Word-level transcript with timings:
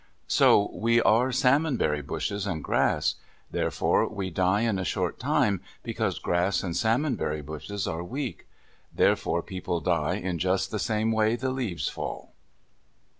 So 0.27 0.71
we 0.73 0.99
are 0.99 1.31
salmon 1.31 1.77
berry 1.77 2.01
bushes 2.01 2.47
and 2.47 2.63
grass. 2.63 3.17
Therefore 3.51 4.07
we 4.09 4.31
die 4.31 4.61
in 4.61 4.79
a 4.79 4.83
short 4.83 5.19
time, 5.19 5.61
because 5.83 6.17
grass 6.17 6.63
and 6.63 6.75
salmon 6.75 7.13
berry 7.13 7.43
bushes 7.43 7.85
are 7.85 8.03
weak. 8.03 8.47
Therefore 8.91 9.43
people 9.43 9.79
die 9.79 10.15
in 10.15 10.39
just 10.39 10.71
the 10.71 10.79
same 10.79 11.11
way 11.11 11.35
the 11.35 11.51
leaves 11.51 11.87
fall. 11.87 12.33